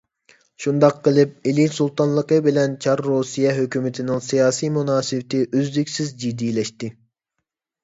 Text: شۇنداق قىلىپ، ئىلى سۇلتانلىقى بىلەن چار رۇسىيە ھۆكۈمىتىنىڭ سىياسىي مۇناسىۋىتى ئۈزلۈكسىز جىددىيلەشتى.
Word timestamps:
شۇنداق 0.63 0.95
قىلىپ، 1.07 1.35
ئىلى 1.51 1.65
سۇلتانلىقى 1.75 2.39
بىلەن 2.47 2.73
چار 2.87 3.05
رۇسىيە 3.09 3.53
ھۆكۈمىتىنىڭ 3.59 4.25
سىياسىي 4.31 4.73
مۇناسىۋىتى 4.81 5.45
ئۈزلۈكسىز 5.45 6.13
جىددىيلەشتى. 6.27 6.93